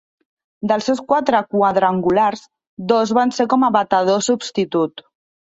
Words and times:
Dels 0.69 0.87
seus 0.89 1.01
quatre 1.11 1.41
quadrangulars, 1.51 2.41
dos 2.93 3.13
van 3.19 3.35
ser 3.41 3.47
com 3.53 3.69
a 3.69 3.71
batedor 3.77 4.27
substitut. 4.31 5.07